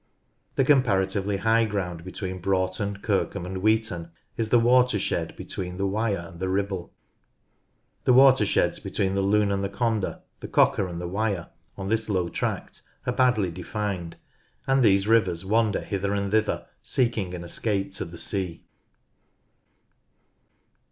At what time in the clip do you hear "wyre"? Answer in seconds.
5.85-6.29, 11.07-11.51